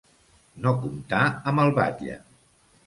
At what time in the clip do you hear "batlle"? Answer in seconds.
1.81-2.19